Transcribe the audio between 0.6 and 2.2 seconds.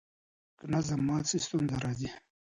نظم مات سي ستونزه راځي.